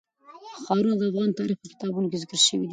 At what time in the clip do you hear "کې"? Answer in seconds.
2.11-2.17